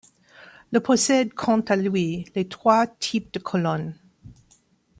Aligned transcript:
Le 0.71 0.79
possède 0.79 1.31
quant 1.35 1.59
à 1.59 1.75
lui, 1.75 2.25
les 2.33 2.47
trois 2.49 2.87
types 2.87 3.31
de 3.35 3.39
colonnes. 3.39 3.93